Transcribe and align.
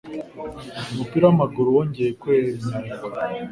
umupira 0.91 1.23
wamaguru 1.25 1.67
wongeye 1.75 2.11
kwemererwa. 2.21 3.07